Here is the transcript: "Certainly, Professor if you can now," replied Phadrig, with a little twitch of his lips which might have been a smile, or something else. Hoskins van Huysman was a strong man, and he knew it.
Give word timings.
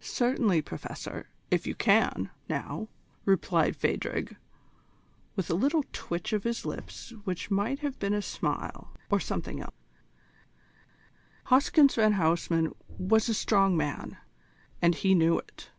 "Certainly, 0.00 0.62
Professor 0.62 1.28
if 1.48 1.64
you 1.64 1.76
can 1.76 2.30
now," 2.48 2.88
replied 3.24 3.76
Phadrig, 3.76 4.34
with 5.36 5.48
a 5.48 5.54
little 5.54 5.84
twitch 5.92 6.32
of 6.32 6.42
his 6.42 6.66
lips 6.66 7.10
which 7.22 7.52
might 7.52 7.78
have 7.78 7.96
been 8.00 8.14
a 8.14 8.20
smile, 8.20 8.90
or 9.12 9.20
something 9.20 9.60
else. 9.60 9.76
Hoskins 11.44 11.94
van 11.94 12.14
Huysman 12.14 12.74
was 12.98 13.28
a 13.28 13.34
strong 13.34 13.76
man, 13.76 14.16
and 14.82 14.92
he 14.96 15.14
knew 15.14 15.38
it. 15.38 15.70